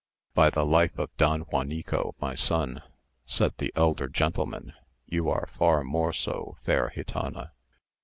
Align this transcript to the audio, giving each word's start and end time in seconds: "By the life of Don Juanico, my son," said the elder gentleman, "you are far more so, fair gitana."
"By 0.33 0.49
the 0.49 0.65
life 0.65 0.97
of 0.97 1.15
Don 1.17 1.41
Juanico, 1.45 2.15
my 2.19 2.33
son," 2.33 2.81
said 3.27 3.53
the 3.59 3.71
elder 3.75 4.07
gentleman, 4.07 4.73
"you 5.05 5.29
are 5.29 5.45
far 5.45 5.83
more 5.83 6.11
so, 6.11 6.57
fair 6.65 6.91
gitana." 6.95 7.51